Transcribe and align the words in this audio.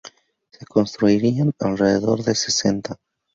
Se 0.49 0.65
construirían 0.65 1.53
alrededor 1.59 2.23
de 2.23 2.33
sesenta. 2.33 2.97